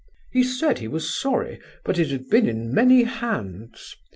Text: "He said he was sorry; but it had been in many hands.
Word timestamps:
"He 0.31 0.41
said 0.41 0.79
he 0.79 0.87
was 0.87 1.13
sorry; 1.15 1.61
but 1.85 1.99
it 1.99 2.07
had 2.09 2.27
been 2.27 2.49
in 2.49 2.73
many 2.73 3.03
hands. 3.03 3.95